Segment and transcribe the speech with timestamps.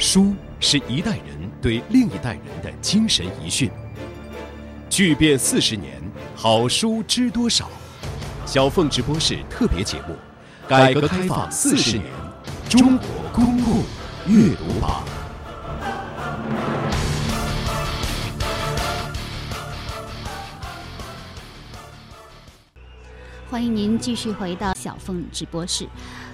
[0.00, 3.70] 书是一代人对另一代人的精神遗训。
[4.88, 6.00] 巨变四十年，
[6.34, 7.68] 好书知多少？
[8.46, 10.16] 小凤直播室特别节目：
[10.66, 12.06] 改革开放四十年，
[12.66, 13.82] 中国公共
[14.26, 15.04] 阅读榜。
[23.50, 25.86] 欢迎您继续回到小凤直播室。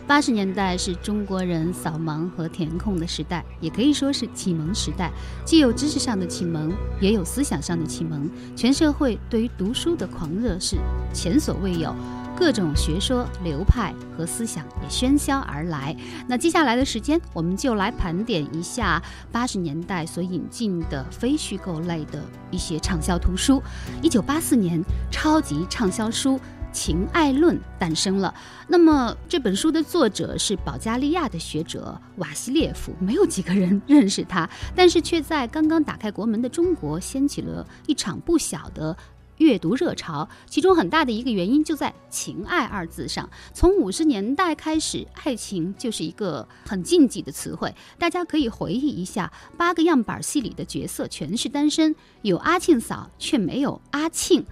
[0.07, 5.11] 八十年代是中国人扫盲和填空的时代，也可以说是启蒙时代，
[5.45, 8.31] 既有知识上的启蒙，也有思想上的启蒙。
[8.55, 10.77] 全社会对于读书的狂热是
[11.13, 11.93] 前所未有，
[12.39, 15.95] 各种学说流派和思想也喧嚣而来。
[16.29, 19.03] 那接下来的时间，我们就来盘点一下
[19.33, 23.61] 八十年代所引进的非虚构类的一些畅销图书。
[24.03, 24.81] 一九八四年，
[25.11, 26.39] 超级畅销书。
[26.77, 28.35] 《情爱论》诞生了。
[28.69, 38.95] 那么这本书的作者是保加利亚的学者瓦西列夫，没有几个人认识他，但是却在刚刚打开国门的中国掀起了一场不小的
[39.39, 40.29] 阅读热潮。
[40.47, 43.29] 其中很大的一个原因就在“情爱”二字上。
[43.55, 47.75] 从五十年代开始，爱情就是一个很禁忌的词汇。
[47.99, 54.45] 大家可以回忆一下，八个样板戏里的角色全是单身，有阿庆嫂，却没有阿庆。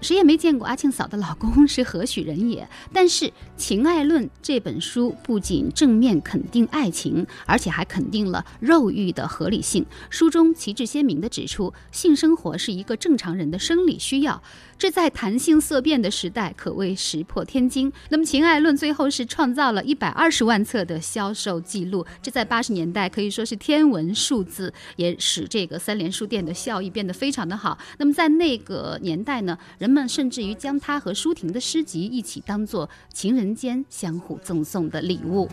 [0.00, 2.68] 谁也没见过阿庆嫂的老公是何许人也。
[2.92, 3.24] 但是
[3.56, 9.84] 《情爱论》这本书不仅正面肯定爱情，而且还肯定了肉欲的合理性。
[10.10, 14.42] 书中旗帜鲜明地指出，性生活是一个正常人的生理需要。
[14.78, 17.90] 这在谈性色变的时代可谓石破天惊。
[18.10, 27.78] 那么，《情爱论》最后是创造了一百二十万册的销售记录，这在八十年代可以说是天文数字，也使这个三联书店的效益变得非常的好。
[27.98, 35.48] 那么，在那个年代呢，人们甚至于将它和舒婷的诗集一起当做情人间相互赠送的礼物。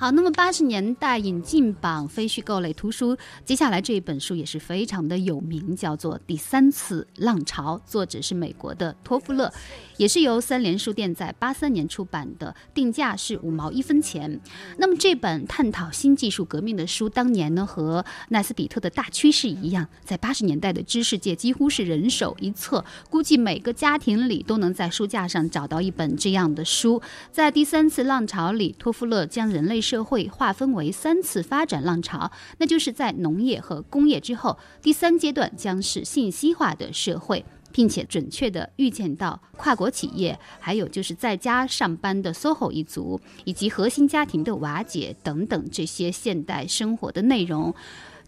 [0.00, 9.52] 好，那么八十年代引进榜非虚构类图书，接下来这一本书也是非常的有名，叫做《第三次浪潮》，作者是美国的托夫勒，
[9.98, 14.40] 也是由三联书店在八三年出版的，定价是五毛一分钱。
[14.78, 27.02] 那么这本探讨新技术革命的书，当年呢和奈斯比特的大趋势一样，在八十年代的知识界几乎是人手一册，估计每个家庭里都能在书架上找到一本这样的书。
[27.30, 29.78] 在第三次浪潮里，托夫勒将人类。
[29.90, 47.74] 社会划分为三次发展浪潮，那就是在农业和工业之后，第三阶段将是信息化的社会，并且准确地预见到跨国企业，还有就是在家上班的 SOHO 一族，以及核心家庭的瓦解等等这些现代生活的内容。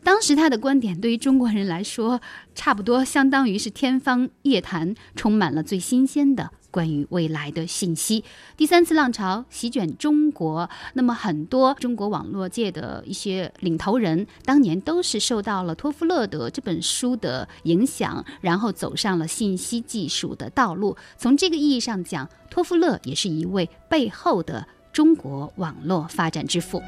[0.02, 2.20] 当时他的观点对于中国人来说，
[2.56, 6.50] 差不多相当于是天方夜谭，充满了最新鲜的。
[6.72, 8.24] 关于未来的信息，
[8.56, 10.68] 第三次浪潮席卷中国。
[10.94, 20.96] 那么，很多中国网络界的一些领头人，当年都是受到了托夫勒的这本书的影响，然后走上了信息技术的道路。
[21.18, 26.82] 从这个意义上讲，托夫勒也是一位背后的中国网络发展之父。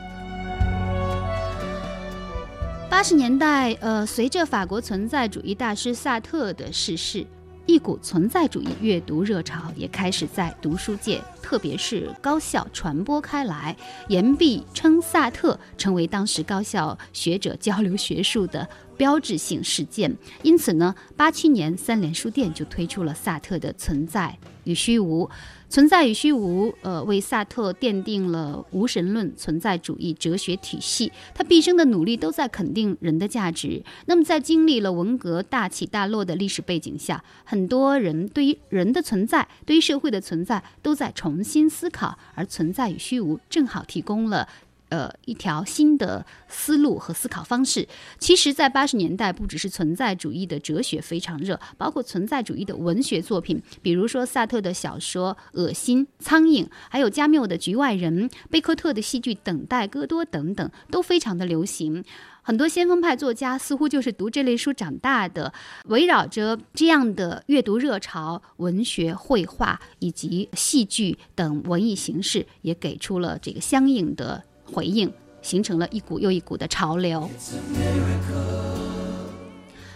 [2.89, 7.27] 八十年代，呃，随着法国存在主义大师萨特的逝世。
[7.67, 13.75] 一股存在主义阅读热潮也开始在读书界，特别是高校传播开来。
[14.09, 20.15] 言必称萨特成为当时高校学者交流学术的标志性事件。
[20.43, 25.27] 因此呢，八七年三联书店就推出了萨特的《存在与虚无》。
[25.69, 31.11] 存在与虚无，呃，为萨特奠定了无神论存在主义哲学体系。
[31.35, 33.83] 他毕生的努力都在肯定人的价值。
[34.07, 44.49] 那么，在经历了文革大起大落的历史背景下，很多人对于人的存在、对于社会的存在都在重新思考，而存在与虚无正好提供了。
[44.91, 47.89] 呃，一条新的思路和思考方式。
[48.19, 62.05] 其实，在八十年代，不只是存在主义的哲学非常热，包括存在主义的文学作品，比如说萨特的小说《恶心》《苍蝇》，还有加缪的《局外人》，贝克特的戏剧《等待戈多》等等，都非常的流行。
[62.43, 65.53] 很多先锋派作家似乎就是读这类书长大的。
[65.87, 74.45] 围绕着这样的阅读热潮，文学、绘画以及戏剧等文艺形式也给出了这个相应的。
[74.65, 75.13] 回应
[75.43, 77.29] 形成了一股又一股的潮流。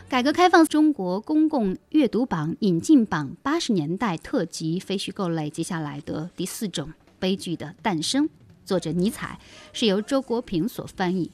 [0.08, 8.28] 改革开放中国公共阅读榜引进榜八十年代特辑非虚构类，接下来的第四种悲剧的诞生，
[8.64, 9.38] 作者尼采
[9.74, 11.30] 是由周国平所翻译。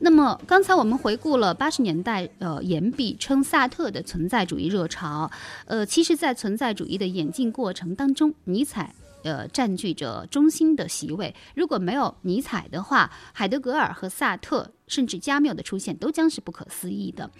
[0.00, 5.30] 那么刚才我们回顾了八十年代，呃，言毕称萨特的存在主义热潮，
[5.64, 8.94] 呃，其实，在存在主义的演进过程当中，尼采。
[9.28, 11.34] 呃占据着中心的席位。
[11.54, 17.30] 如果没有尼采的话，海德格尔和萨特甚至加缪的出现都将是不可思议的。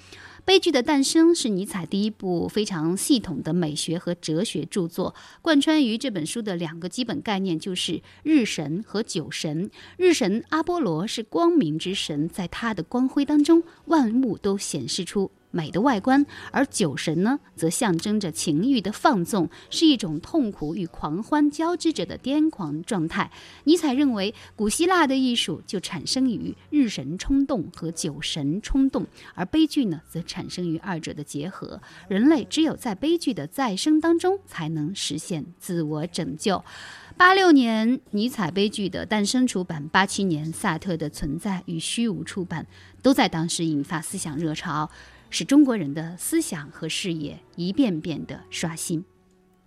[0.44, 5.14] 悲剧的诞生是尼采第一部非常系统的美学和哲学著作。
[5.42, 9.70] 贯穿于这本书的两个基本概念就是日神和酒神。
[9.96, 15.30] 日神阿波罗是光明之神，在他的光辉当中，万物都显示出。
[15.50, 23.30] 美的外观，而酒神呢，则象征着情欲的放纵，是一种痛苦与狂欢交织着的癫狂状态。
[23.64, 31.80] 尼采认为，古希腊的艺术就产生于日神冲动和酒神冲动，而悲剧呢，则产生于二者的结合。
[32.08, 36.62] 人类只有在悲剧的再生当中，才能实现自我拯救。
[37.16, 42.66] 八六年，尼采悲剧的诞生出版；八七年，萨特的存在与虚无出版，
[43.02, 44.88] 都在当时引发思想热潮。
[45.30, 49.04] 使中国人的思想和视野一遍遍的刷新。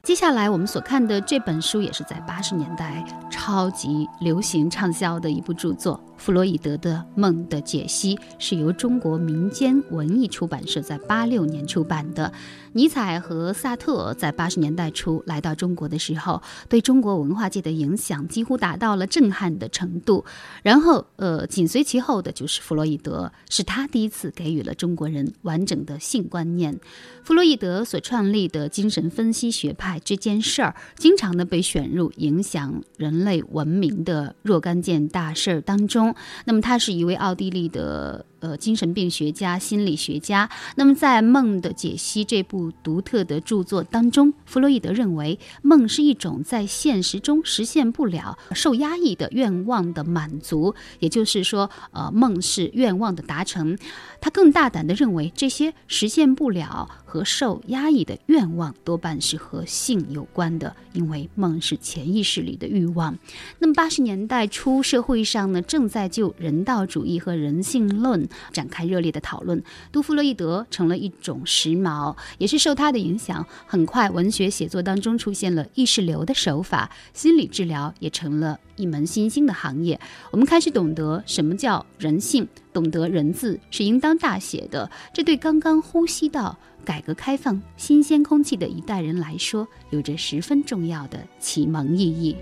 [0.03, 6.03] 接下来我们所看的这本书，也是在八十年代超级流行畅销的一部著作。
[6.17, 12.33] 弗洛伊德的《梦的解析》是由中国民间文艺出版社在八六年出版的。
[12.73, 20.23] 尼采和萨特在八十年代初来到中国的时候，对中国文化界的影响几乎达到了震撼的程度。
[20.63, 26.79] 然后，呃，紧随其后的就是弗洛伊德，是他第一次给予了中国人完整的性观念。
[27.23, 36.15] 弗洛伊德所创立的精神分析学派这件事儿，经常呢被选入影响人类文明的若干件大事儿当中。
[36.45, 40.49] 那么，他是一位奥地利的呃精神病学家、心理学家。
[40.75, 53.77] 那么，在《梦的解析》这部独特的著作当中，弗洛伊德认为梦是一种在现实中实现不了、受压抑的愿望的满足，也就是说，呃，梦是愿望的达成。
[54.19, 63.17] 他更大胆地认为，这些实现不了和受压抑的愿望多半是和性有关的，因为梦是潜意识里的欲望。
[63.59, 69.61] 那么，八十年代初，社会上呢正在就人道主义和人性论展开热烈的讨论，
[69.91, 79.99] 杜弗洛伊德成了一种时髦，也是受他的影响，很快文学写作当中出现了意识流的手法，心理治疗也成了一门新兴的行业。
[80.31, 82.47] 我们开始懂得什么叫人性。
[82.73, 92.35] 懂得人字是应当大写的，这对刚刚呼吸到改革开放新鲜空气的一代人来说，有着十分重要的启蒙意义。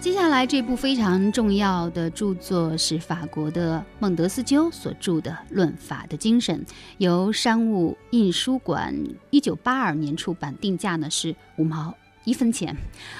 [0.00, 6.64] 接下来这部非常重要的著作是法国的孟德斯鸠所著的《论法的精神》，
[6.98, 8.94] 由商务印书馆
[9.30, 11.94] 一九八二年出版，定价呢是五毛。
[12.28, 12.76] 一分钱。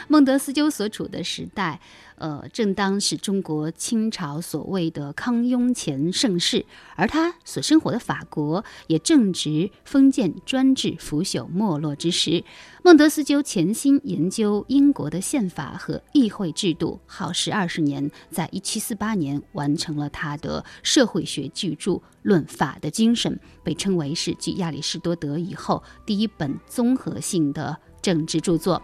[0.06, 1.80] 孟德斯鸠所处的时代，
[2.16, 12.44] 呃，正当是中国清朝所谓的康雍乾盛世，而他所生活的法国也正值封建专制腐朽没落之时。
[12.84, 23.32] 孟德斯鸠潜心研究英国的宪法和议会制度，耗时二十年，在一七四八年完成了他的社会学巨著《论法的精神》，
[23.62, 27.78] 被称为是继亚里士多德以后第一本综合性的。
[28.08, 28.80] 政治著作。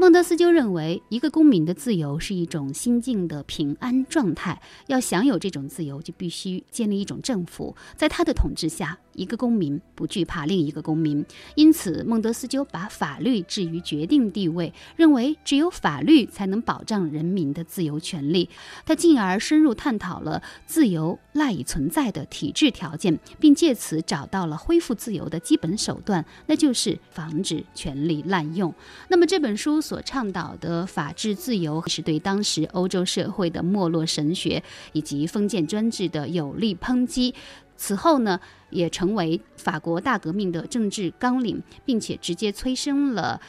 [0.00, 4.60] 孟德斯鸠认为，一个公民的自由是一种心境的平安状态。
[4.88, 11.24] 要享有这种自由，就必须建立一种政府，在他的统治下，一个公民不惧怕另一个公民。
[11.56, 18.48] 因此，孟德斯鸠把法律置于决定地位，认为只有法律才能保障人民的自由权利。
[18.86, 28.72] 他进而深入探讨了自由赖以存在的体制条件，并借此找到了恢复自由的基本手段，那就是防止权力滥用。
[29.08, 29.82] 那么这本书。
[29.88, 37.34] 所倡导的法治自由是对当时欧洲社会的没落神学以及封建专制的有力抨击。
[37.78, 43.40] 此后呢，也成为法国大革命的政治纲领，并且直接催生了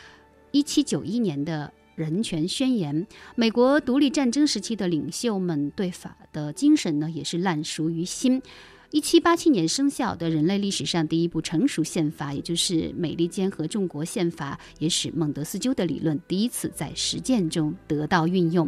[0.51, 3.05] 1791年的人权宣言。
[3.35, 8.41] 美国独立战争时期的领袖们对法的精神呢，也是烂熟于心。
[8.91, 18.67] 一七八七年生效的人类历史上第一部成熟宪法，也就是美利坚合众国宪法，也使孟德斯鸠的理论第一次在实践中得到运用。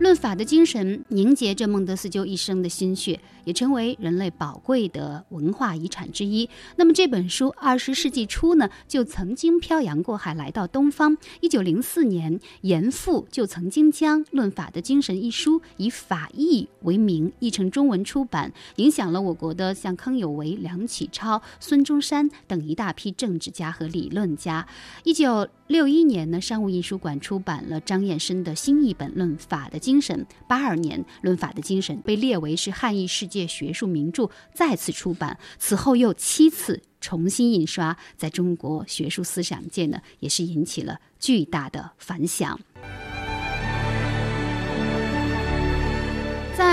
[0.00, 6.48] 论法的精神凝结着孟德斯鸠一生的心血，也成为人类宝贵的文化遗产之一。
[6.74, 11.16] 那么这本书二十世纪初呢，就曾经漂洋过海来到东方。
[11.38, 19.54] 一九零四年，严复就曾经将《论法的精神》一书以法译为名，译成中文出版，影响了我国。
[19.60, 24.66] 的像康有为、梁启超、孙中山等一大批政治家和理论家。
[25.04, 30.26] 一九六一年呢，商务印书馆出版了张燕生的新译本《论法的精神》。
[30.48, 35.38] 八二年，《论法的精神》被列为是汉译世界学术名著，再次出版。
[35.58, 42.58] 此后又七次重新印刷，在中国学术思想界呢，也是引起了巨大的反响。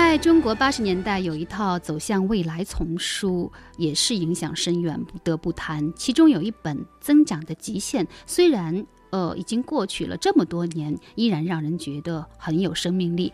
[0.08, 5.92] 在中国八十年代有一套走向未来丛书，也是影响深远，不得不谈。
[5.94, 13.30] 其中有一本《增长的极限》，虽然呃已经过去了这么多年，依然让人觉得很有生命力。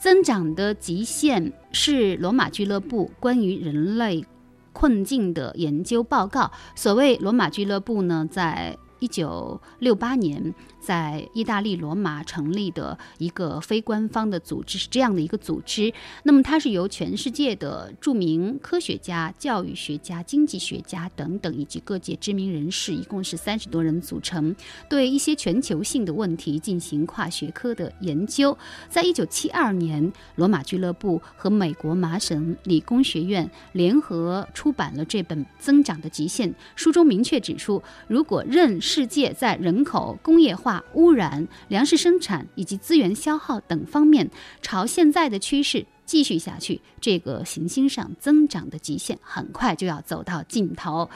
[0.02, 4.24] 《增长的极限》是罗马俱乐部关于人类
[4.72, 6.50] 困境的研究报告。
[6.74, 10.54] 所谓罗马俱乐部呢，在一九六八年。
[10.78, 24.54] 在意大利罗马成立的一个非官方的组织是这样的一个组织，那么它是由全世界的著名科学家、教育学家、经济学家等等以及各界知名人士，一共是三十多人组成，
[24.88, 28.56] 对一些全球性的问题进行跨学科的研究。
[28.88, 44.30] 在一九七二年，罗马俱乐部和美国麻省理工学院联合出版了这本《增长的极限》，书中明确指出，如果任世界在人口、工业化污染、粮食生产以及资源消耗等方面，
[44.62, 51.10] 朝现在的趋势继续下去，这个行星上增长的极限很快就要走到尽头。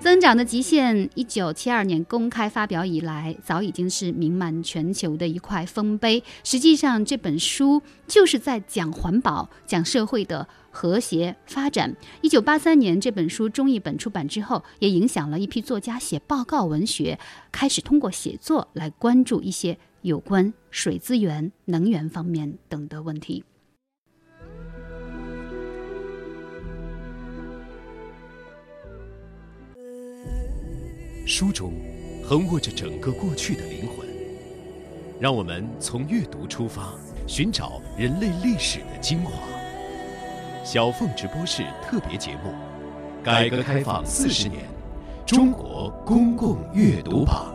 [0.00, 6.24] 增长的极限，一九七二年公开发表以来，早已经是名满全球的一块丰碑。
[6.42, 10.48] 实际上，这本书就是在讲环保、讲社会的。
[10.72, 11.96] 和谐发展。
[12.20, 17.18] 一九八三年，这本书中译本出版之后，也影响了一批作家写报告文学，
[17.50, 23.42] 开始通过写作来关注一些有关水资源、能源方面等的问题。
[31.30, 31.72] 书中
[32.24, 34.04] 横卧着整个过去的灵魂，
[35.20, 36.92] 让我们从阅读出发，
[37.24, 39.30] 寻找人类历史的精华。
[40.64, 42.52] 小凤直播室特别节目：
[43.22, 44.64] 改革开放四十年，
[45.24, 47.54] 中国公共阅读榜。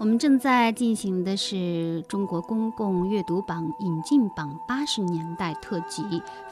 [0.00, 6.02] 我们正在进行的是中国公共阅读榜引进榜八十年代特辑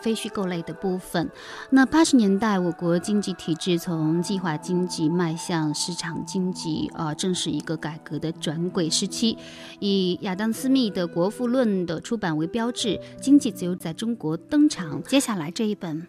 [0.02, 1.30] 非虚构类的部分。
[1.70, 9.38] 那八十年代，我国经济体制从计划经济迈向市场经济，啊，正是一个改革的转轨时期。
[9.80, 15.02] 以亚当·斯密的《国富论》的出版为标志，经济自由在中国登场。
[15.04, 16.02] 接下来这一本《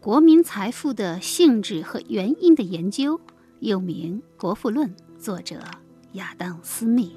[0.00, 3.18] 国民财富的性质和原因的研究》，
[3.58, 4.88] 又名《国富论》，
[5.18, 5.58] 作者。
[6.16, 7.14] 亚当·斯密。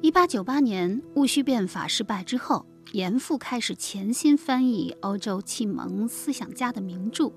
[0.00, 7.32] 一八九八年戊戌变法失败之后，严复开始潜心翻译欧洲启蒙思想家的名著。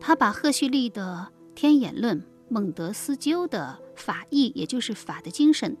[0.00, 5.76] 他把赫胥黎的《天演论》、孟德斯鸠的《法义》，也就是法的精神；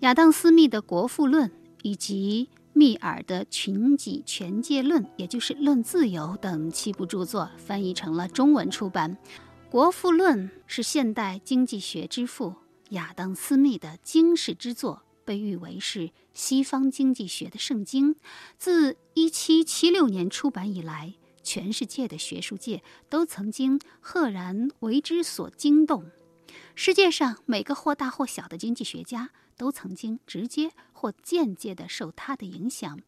[0.00, 1.48] 亚当·斯密的《国富论》，
[1.82, 2.50] 以及。
[2.72, 9.16] 密尔的《群己权界论》，也就是《论自由》等七部著作翻译成了中文出版。
[9.70, 12.54] 《国富论》是现代经济学之父
[12.90, 18.16] 亚当·斯密的经世之作，被誉为是西方经济学的圣经。
[18.56, 26.04] 自1776年出版以来，全世界的学术界都曾经赫然为之所惊动。
[26.74, 29.30] 世界上每个或大或小的经济学家。
[29.60, 32.98] 都曾经直接或间接地受他的影响，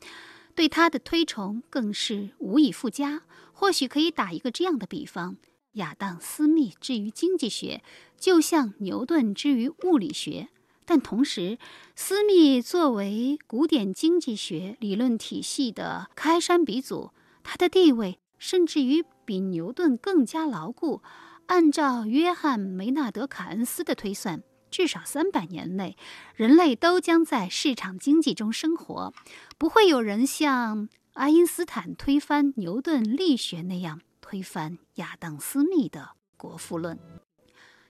[0.55, 3.23] 对他的推崇更是无以复加。
[3.55, 5.39] 或许可以打一个这样的比方：
[5.73, 7.83] 亚当·斯密之于经济学，
[8.19, 10.49] 就像牛顿之于物理学。
[10.85, 11.57] 但同时，
[11.97, 21.01] 斯密作为古典经济学理论体系的开山鼻祖，他的地位甚至于比牛顿更加牢固。
[21.47, 24.43] 按照约翰·梅纳德·凯恩斯的推算。
[24.73, 25.97] 至少三百年内，
[26.35, 29.13] 人类都将在市场经济中生活，
[29.59, 36.01] 不会有人像爱因斯坦推翻牛顿力学那样推翻亚当·斯密的
[36.39, 36.97] 《国富论》。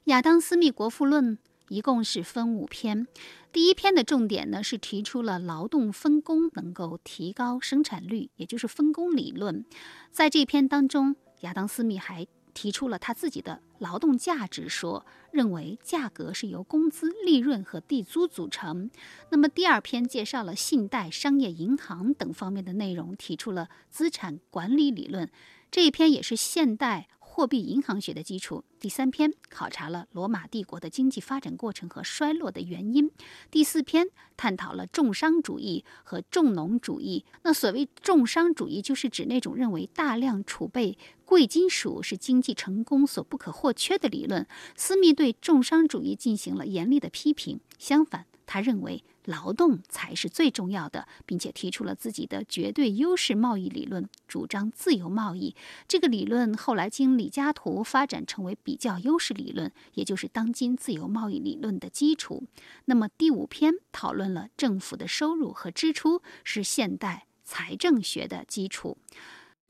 [0.06, 3.06] 亚当·斯密《国富论》一共是分五篇，
[3.52, 9.64] 第一篇的重点呢是提出了劳动分工能够提高生产率，也就是分工理论。
[10.10, 15.04] 在这篇当中，亚当·斯密还提出了他自己的劳动价值说。
[15.32, 18.90] 认为价格是由工资、利润和地租组成。
[19.30, 25.30] 那么第二篇介绍了信贷、商业银行等方面的内容，提出了资产管理理论。
[25.70, 27.08] 这一篇也是现代。
[27.34, 28.62] 货币银行学的基础。
[28.78, 33.10] 第三篇考察了罗马帝国的经济发展过程和衰落的原因。
[33.50, 37.24] 第四篇探讨了重商主义和重农主义。
[37.42, 44.46] 那所谓重商主义，就是指那种认为大量储备贵金属是经济成功所不可或缺的理论。
[44.76, 47.58] 斯密对重商主义进行了严厉的批评。
[47.78, 49.02] 相反，他认为。
[49.26, 55.54] 劳动才是最重要的，并且提出了自己的绝对优势贸易理论，主张自由贸易。
[55.86, 62.42] 这个理论后来经李嘉图发展成为比较优势理论，也就是当今自由贸易理论的基础。
[62.86, 68.98] 那么第五篇讨论了政府的收入和支出是现代财政学的基础。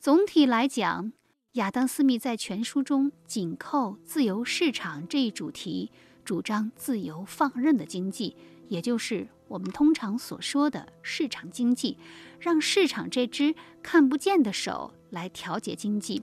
[0.00, 1.12] 总体来讲，
[1.52, 5.90] 亚当·斯密在全书中紧扣自由市场这一主题，
[6.24, 8.34] 主张自由放任的经济，
[8.72, 9.28] 也就是。
[9.48, 11.98] 我们通常所说的市场经济，
[12.40, 16.22] 让市场这只看不见的手来调节经济。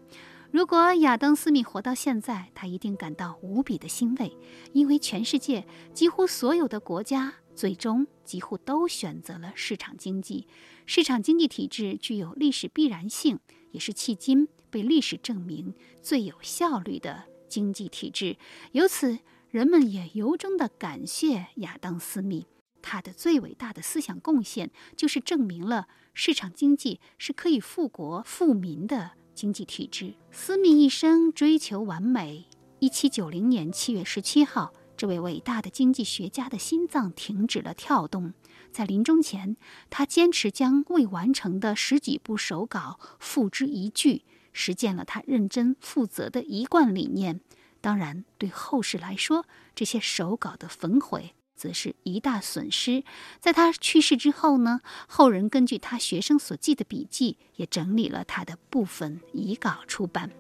[0.50, 4.36] 如果亚当·斯密活到现在，他一定感到无比的欣慰，
[4.74, 5.64] 因为全世界
[5.94, 10.48] 几乎所有的国家最终几乎都选择了市场经济。
[10.88, 13.38] 市场经济体制具有历史必然性，
[13.70, 18.38] 也是迄今被历史证明最有效率的经济体制。
[18.72, 22.46] 由此，人们也由衷地感谢亚当·斯密。
[22.84, 30.14] 他的最伟大的思想贡献，就是证明了市场经济是可以富国富民的经济体制。
[30.30, 32.48] 斯密一生追求完美。
[32.78, 38.34] 一七九零年七月十七号，这位伟大的经济学家的心脏停止了跳动。
[38.72, 39.58] 在临终前，
[39.90, 47.42] 他坚持将未完成的十几部手稿付之一炬，实践了他认真负责的一贯理念。
[47.82, 51.36] 当然，对后世来说，这些手稿的焚毁。
[51.56, 53.04] 则是一大损失。
[53.42, 60.32] 在他去世之后呢，后人根据他学生所记的笔记，也整理了他的部分遗稿出版。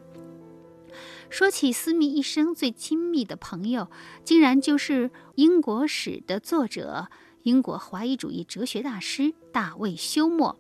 [1.30, 3.92] 说起斯密一生最亲密的朋友，
[4.24, 7.10] 竟然就是英国史的作者、
[7.44, 10.58] 英国怀疑主义哲学大师大卫休谟。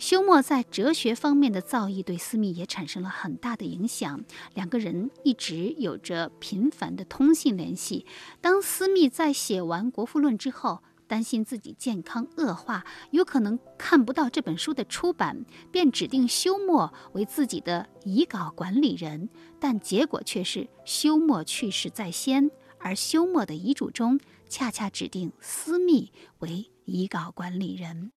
[0.00, 8.06] 休谟在哲学方面的造诣对斯密也产生了很大的影响，两个人一直有着频繁的通信联系。
[8.40, 19.28] 当斯密在写完《国富论》之后，担心自己健康恶化，有可能看不到这本书的出版，便指定休谟为自己的遗稿管理人。
[19.58, 28.12] 但结果却是休谟去世在先，而休谟的遗嘱中恰恰指定斯密为遗稿管理人。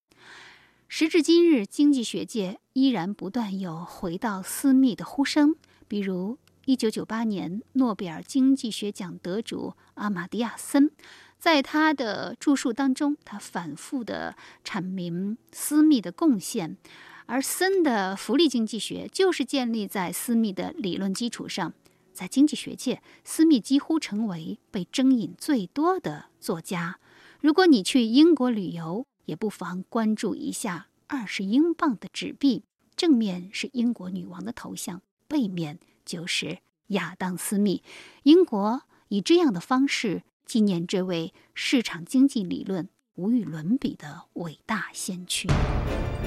[0.96, 5.56] 时至今日，经济学界依然不断有回到私密的呼声。
[5.88, 10.92] 比如，1998年诺贝尔经济学奖得主阿马蒂亚森，
[11.40, 16.78] 在他的著述当中，他反复地阐明私密的贡献。
[17.26, 21.74] 而森的福利经济学就是建立在私密的理论基础上。
[22.14, 27.00] 在经济学界，私密几乎成为被征引最多的作家。
[27.42, 32.64] 如果你去英国旅游，也不妨关注一下二十英镑的纸币，
[32.96, 37.84] 正面是英国女王的头像，背面就是亚当·斯密。
[38.24, 45.48] 英国以这样的方式纪念这位市场经济理论无与伦比的伟大先驱。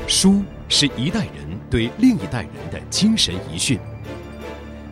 [0.06, 3.78] 书是一代人对另一代人的精神遗训。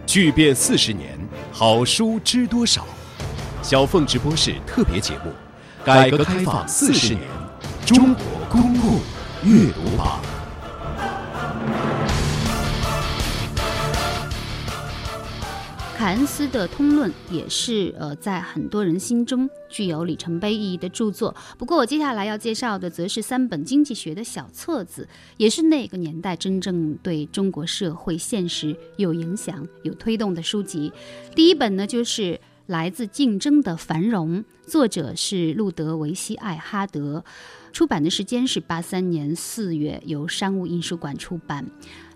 [0.07, 1.19] 巨变四十年，
[1.53, 2.87] 好书知多少？
[3.63, 5.33] 小凤直播室特别节目：
[5.85, 7.44] 改革开放四十年。
[7.87, 8.99] 中国公共
[9.45, 10.19] 阅读榜，
[15.95, 21.37] 凯恩斯的《通论》也是呃，在很多人心中具有里程碑意义的著作。
[21.59, 30.91] 不过，我接下来要介绍的则是三本经济学的小册子，也是那个年代真正对中国社会现实有影响、有推动的书籍。
[31.37, 37.23] 第一本呢，就是来自竞争的繁荣，作者是路德维希·艾哈德。
[37.73, 41.67] 出版的时间是八三年四月，由商务印书馆出版。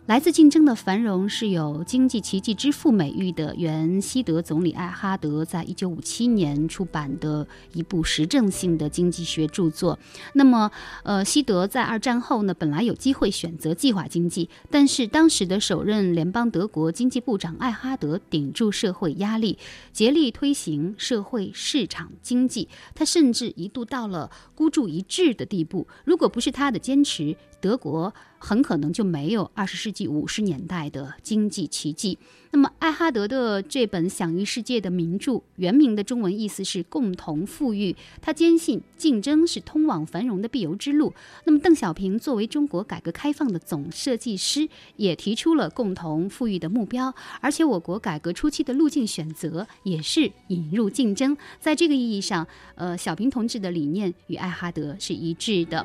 [0.08, 9.98] 来自竞争的繁荣是有经济奇迹之父美誉的原西德总理艾哈德在一九五七年出版的一部实证性的经济学著作。
[10.32, 10.70] 那么，
[11.02, 19.58] 呃，西德在二战后呢，本来有机会选择计划经济，但是当时的首任联邦德国经济部长艾哈德顶住社会压力，
[19.92, 22.66] 竭力推行社会市场经济。
[22.94, 25.86] 他甚至一度到了孤注一掷的地步。
[26.06, 28.12] 如果不是他的坚持，德国。
[28.40, 32.16] 很可能就没有二十世纪五十年代的经济奇迹。
[32.52, 37.96] 那么，艾哈德的这本享誉世界的名著，原名的中文意思是“共同富裕”。
[38.22, 41.12] 他坚信竞争是通往繁荣的必由之路。
[41.46, 47.12] 那么，邓小平作为中国改革开放的总设计师，也提出了共同富裕的目标。
[47.40, 51.36] 而且，我国改革初期的路径选择也是引入竞争。
[51.58, 55.84] 在这个意义上，呃，小平同志的理念与艾哈德是一致的。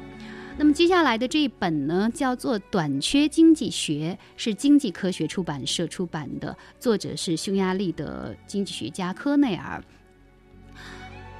[0.55, 9.83] 那么接下来的这一本呢，叫做《短缺经济学》，是经济科学出版社出版的，作者是匈牙利的经济学家科内尔。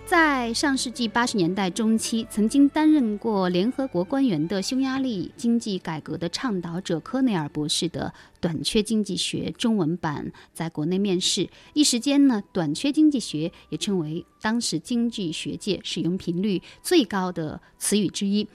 [0.06, 18.48] 在上世纪八十年代中期，曾经担任过联合国官员的匈牙利经济改革的倡导者科内尔博士的《短缺经济学》中文版在国内面世，一时间呢，《短缺经济学》也成为当时经济学界使用频率最高的词语之一。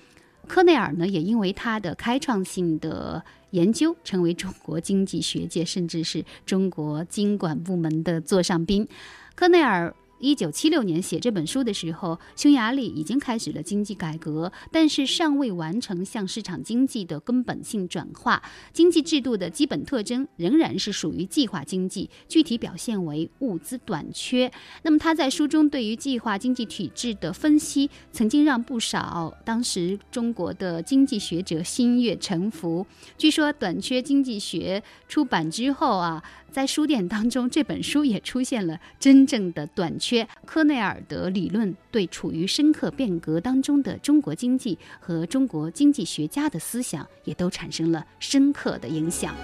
[0.49, 8.89] 科内尔呢，也因为他的开创性的研究，成为中国经济学界甚至是中国经管部门的座上宾。
[9.37, 9.95] 科内尔。
[10.20, 18.42] 一九七六年写这本书的时候，匈牙利已经开始了经济改革，但是尚未完成向市场经济的根本性转化。
[18.72, 24.50] 经济制度的基本特征仍然是属于计划经济，具体表现为物资短缺。
[24.83, 32.85] 那么他在书中对于计划经济体制的分析，曾经让不少当时中国的经济学者心悦诚服。
[33.16, 36.22] 据说《短缺经济学》出版之后啊。
[36.51, 40.27] 在书店当中，这本书也出现了真正的短缺。
[40.45, 49.35] 科内尔的理论对处于深刻变革当中的中国经济和中国经济学家的思想也都产生了深刻的影响。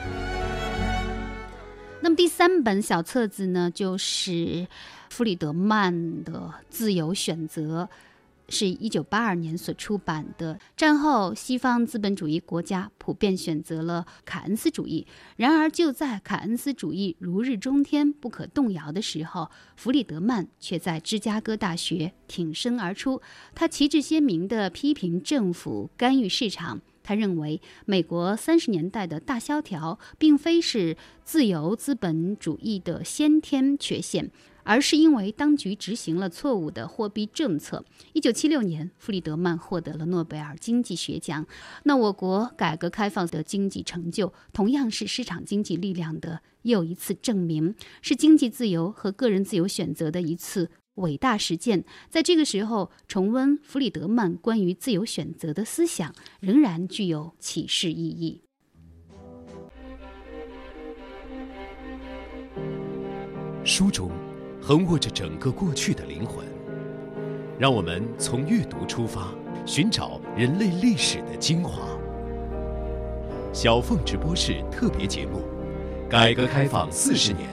[2.01, 4.67] 那么第三本小册子呢，就是
[5.11, 6.33] 弗里德曼的
[6.69, 7.89] 《自由选择》。
[8.49, 10.59] 是一九八二年所出版的。
[10.77, 15.07] 战后，西方资本主义国家普遍选择了凯恩斯主义。
[15.37, 23.21] 然而，就在凯恩斯主义如日中天、不可动摇的时候，弗里德曼却在芝加哥大学挺身而出。
[23.55, 26.81] 他旗帜鲜明地批评政府干预市场。
[27.07, 34.31] 他认为，美国三十年代的大萧条并非是自由资本主义的先天缺陷。
[34.65, 37.85] 而是因为当局执行了错误的货币政策。
[38.13, 41.47] 一九七六年，弗里德曼获得了诺贝尔经济学奖。
[41.85, 51.85] 那我国改革开放的经济成就，同样是市场经济力量的又一次证明，是经济自由和个人自由选择的一次伟大实践。
[52.09, 58.41] 在这个时候，重温弗里德曼关于自由选择的思想，仍然具有启示意义。
[63.65, 64.11] 书中。
[64.67, 66.43] 横卧着整个过去的灵魂，
[67.59, 69.29] 让我们从阅读出发，
[69.67, 71.87] 寻找人类历史的精华。
[73.53, 75.43] 小凤直播室特别节目：
[76.09, 77.47] 改革开放四十年，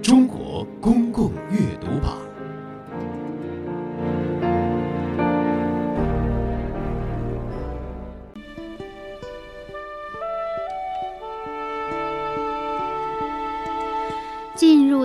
[0.00, 2.18] 中国公共阅读榜。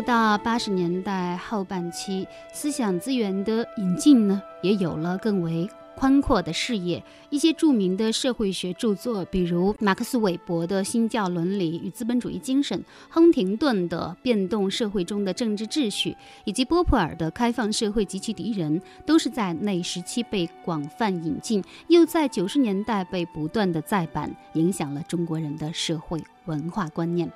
[0.10, 7.04] 到八十年代后半期，思想资源的引进呢，也有了更为宽阔的视野。
[7.30, 16.10] 一些著名的社会学著作，比如马克思韦伯的《新教伦理与资本主义精神》，亨廷顿的《变动社会中的政治秩序》，
[16.44, 27.32] 以及波普尔的《开放社会及其敌人》，都是在那时期被广泛引进，又在九十年代被不断的再版，影响了中国人的社会文化观念。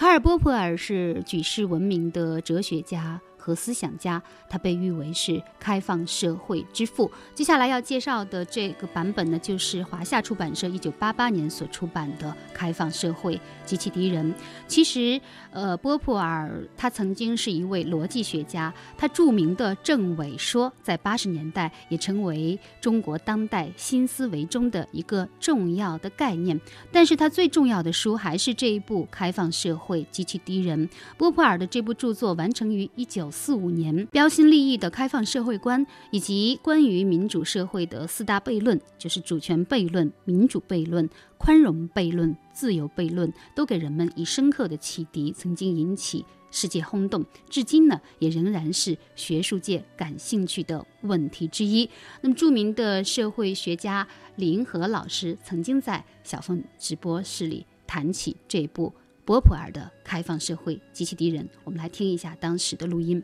[0.00, 3.20] 卡尔·波普尔是举世闻名的哲学家。
[3.40, 7.10] 和思想家，他被誉为是开放社会之父。
[7.34, 14.30] 接下来要介绍的这个版本呢，就是华夏出版社一九八八年所出版的《开放社会及其敌人》。
[14.68, 15.18] 其实，
[15.50, 26.60] 呃，波普尔他曾经是一位逻辑学家，他著名的政伪说在八十年代也成为中国当代新思维中的一个重要的概念。
[26.92, 30.86] 但是他最重要的书还是这一部《开放社会及其敌人》。
[31.16, 33.30] 波普尔的这部著作完成于一九。
[33.42, 51.88] 四五年，标新立异的开放社会观以及关于民主社会的四大悖论，就是主权悖论、民主悖论、宽容悖论、自由悖论，都给人们以深刻的启迪，曾经引起世界轰动，至今呢也仍然是学术界感兴趣的问题之一。
[52.20, 58.92] 那么，著名的社会学家李银河老师曾经在小凤直播室里谈起这部。
[59.30, 63.22] 波普尔的《开放社会及其敌人》，我们来听一下当时的录音。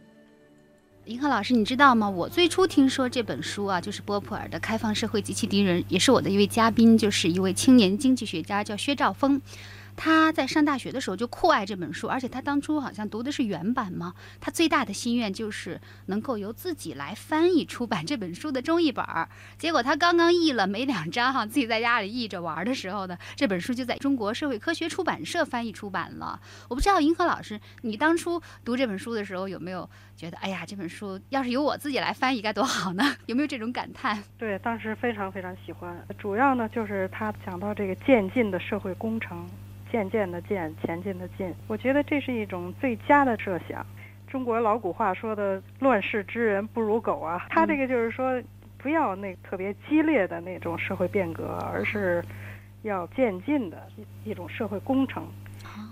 [1.07, 2.09] 银河老师，你知道吗？
[2.09, 9.43] 我最初听说这本书啊，就是波普尔的《开放社会及其敌人》，也是我的一位嘉宾，就是一位青年经济学家，叫薛兆丰。
[9.97, 14.15] 他在上大学的时候就酷爱这本书，而且他当初好像读的是原版嘛。
[14.41, 19.29] 他最大的心愿就是能够由自己来翻译出版这本书的中译本儿。
[19.59, 26.39] 结果他刚刚译了没两章哈，自己在家里译着玩的时候呢，这本书就在中国社会科学出版社翻译出版了。
[26.69, 33.03] 我不知道银河老师，你当初读这本书的时候有没有觉得，哎呀，这本书要是由我自己来翻译该多好呢？
[33.27, 34.23] 有没有这种感叹？
[34.37, 36.07] 对，当时非常非常喜欢。
[36.19, 39.49] 主要呢就是他讲到这个渐进的社会工程。
[39.91, 43.85] 渐渐的渐，前进的进，我觉得这是一种最佳的设想。
[44.27, 48.43] 中国老古话说的“乱世之人不如狗”啊，他这个就是说，
[48.77, 52.23] 不要那特别激烈的那种社会变革，而是
[52.83, 53.87] 要渐进的
[54.25, 55.27] 一种社会工程，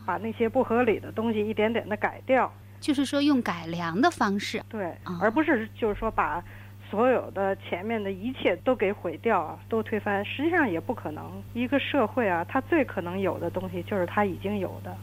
[0.04, 2.52] 把那些不合理的东西一点点的改掉。
[2.80, 6.42] 就是说，用改良的方式，对，而不是就是说把。
[6.90, 11.42] 所有的前面的一切都给毁掉啊，都推翻，实际上也不可能。
[11.52, 14.94] 一个社会啊，它最可能有的东西就是它已经有的，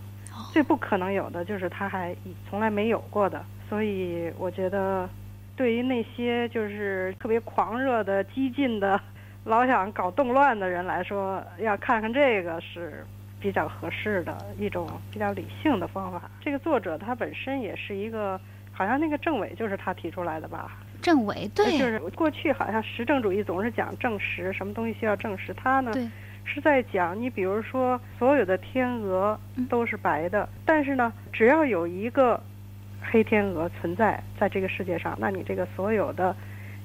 [0.54, 2.15] 最不可能有的就是它还
[2.50, 3.44] 从来没有过的。
[3.67, 5.10] 所以我觉得，
[5.56, 9.00] 对于那些就是特别狂热的、激进的、
[9.44, 13.06] 老想搞动乱的人来说，要看看这个是
[13.39, 16.30] 比较合适的一种比较理性的方法。
[16.39, 18.39] 这个作者他本身也是一个，
[18.72, 20.78] 好像那个政委就是他提出来的吧。
[21.01, 25.91] 政委对，就是过去好像实证主义总是讲证实，什么东西需要证实，他呢
[26.45, 32.41] 是在讲，你比如说所有的天鹅都是白的，但是呢，只要有一个
[33.01, 36.35] 黑天鹅存在在这个世界上，那你这个所有的。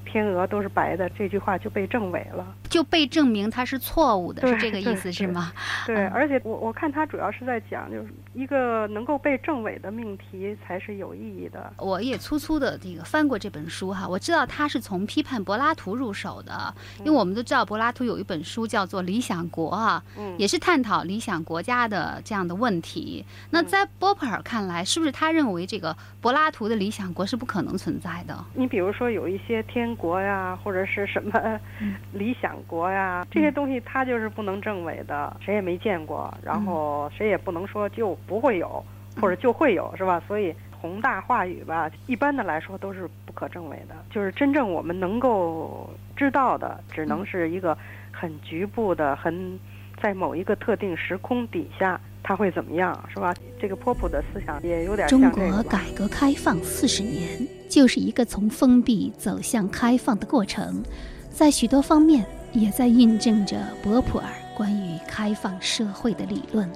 [0.08, 5.50] 天鹅都是白的，这句话就被证伪了，就被证明它是错误的，是这个意思是吗？
[5.86, 11.72] 对，而且我我看他主要是在讲，就是一个能够被证伪的命题才是有意义的。
[11.78, 20.04] 我也粗粗的这个翻过这本书哈，我知道他是从批判柏拉图入手的，因为我们都知道柏拉图有一本书叫做《理想国》啊，
[20.36, 23.24] 也是探讨理想国家的这样的问题。
[23.48, 28.44] 那在波普尔看来，是不是他认为这个柏拉图的理想国是不可能存在的？
[28.52, 29.86] 你比如说有一些天。
[29.96, 31.58] 国呀，或者是什么
[32.12, 38.84] 理想国呀，这些东西它就是不能证伪的，谁也没见过，然后谁也不能说就不会有，
[39.20, 40.22] 或者就会有，是吧？
[40.26, 43.94] 所以宏大话语吧，一般的来说都是不可证伪的。
[44.10, 47.76] 就是真正我们能够知道的，只能是一个
[48.12, 49.58] 很局部的，很
[50.02, 53.34] 在某一个特定时空底下，它会怎么样，是吧？
[53.58, 57.46] 这个波普的思想也有点像中国改革开放四十年。
[57.68, 60.84] 就是一个从封闭走向开放的过程，
[61.30, 62.24] 在许多方面
[62.56, 66.66] 也在印证着博普尔关于开放社会的理论。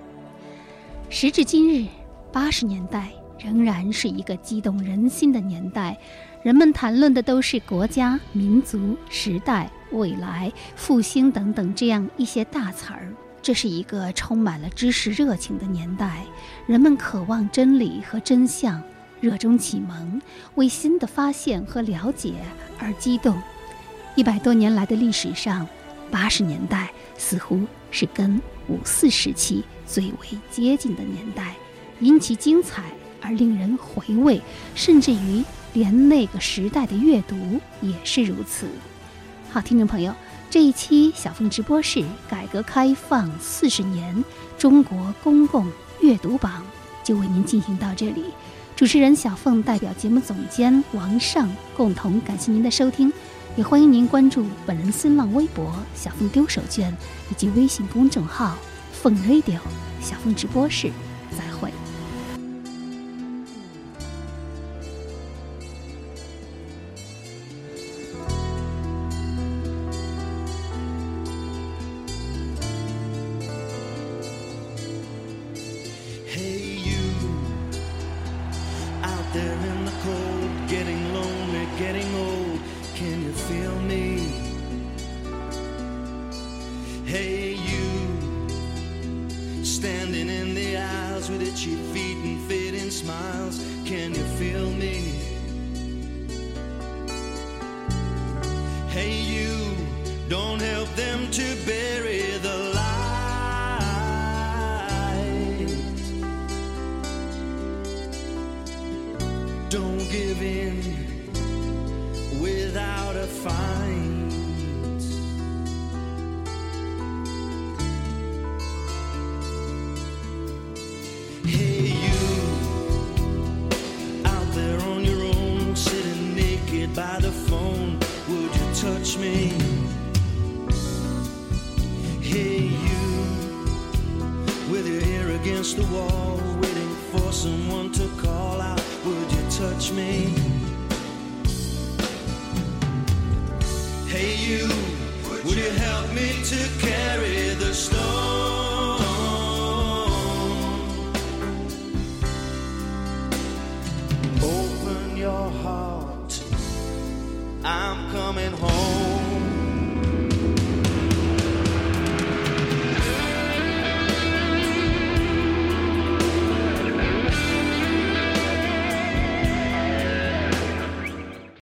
[1.09, 1.89] 时至今日，
[2.31, 5.99] 八十年代仍然是一个激动人心的年代，
[6.43, 13.09] 人们谈论的都是国家、民族、时代、未来、复兴等等这样一些大词儿。
[13.41, 16.27] 这是一个充满了知识热情的年代，
[16.67, 18.83] 人们渴望真理和真相。
[19.19, 20.21] 热衷启蒙，
[20.57, 22.35] 为新的发现和了解
[22.79, 23.35] 而激动。
[24.17, 25.67] 一百多年来的历史上，
[26.11, 31.55] 八十年代似乎是跟五四时期最为接近的年代，
[32.01, 32.85] 因其精彩
[33.21, 34.41] 而令人回味，
[34.75, 35.43] 甚至于
[35.73, 38.69] 连那个时代的阅读也是如此。
[39.51, 40.13] 好，听众朋友，
[40.51, 44.25] 这一期小凤直播室改革开放四十年
[44.59, 45.67] 中国公共
[46.01, 46.65] 阅读榜
[47.05, 48.25] 就为您进行到这里。
[48.77, 53.13] 主持人小凤代表节目总监王尚共同感谢您的收听，
[53.61, 56.91] 也欢迎您关注本人新浪微博小凤丢手绢
[57.31, 58.57] 以及微信公众号
[58.91, 59.59] 凤 radio
[60.01, 60.91] 小凤直播室。
[61.37, 61.70] 再会。